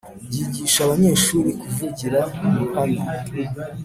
Byigisha 0.27 0.79
abanyeshuri 0.83 1.49
kuvugira 1.61 2.19
mu 2.41 2.51
ruhame. 2.59 3.01